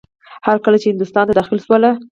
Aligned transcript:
هر 0.47 0.57
کله 0.65 0.77
چې 0.81 0.87
هندوستان 0.89 1.23
ته 1.27 1.33
داخل 1.39 1.57
شول. 1.65 1.83